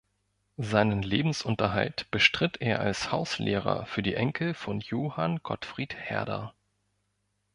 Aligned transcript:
Seinen 0.57 1.03
Lebensunterhalt 1.03 2.09
bestritt 2.09 2.57
er 2.59 2.79
als 2.79 3.11
Hauslehrer 3.11 3.85
für 3.85 4.01
die 4.01 4.15
Enkel 4.15 4.55
von 4.55 4.79
Johann 4.79 5.41
Gottfried 5.43 5.93
Herder. 5.93 6.55